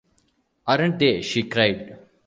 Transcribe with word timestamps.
“Aren’t 0.65 0.97
they!” 0.97 1.21
she 1.21 1.43
cried. 1.43 1.99